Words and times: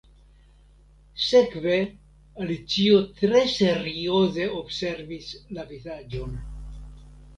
Sekve 1.25 1.75
Alicio 2.45 2.97
tre 3.19 3.43
serioze 3.59 4.49
observis 4.63 5.31
la 5.59 5.71
vizaĝon. 5.75 6.35